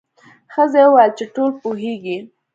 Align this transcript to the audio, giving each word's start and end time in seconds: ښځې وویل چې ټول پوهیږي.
ښځې 0.53 0.81
وویل 0.87 1.11
چې 1.17 1.25
ټول 1.35 1.51
پوهیږي. 1.61 2.17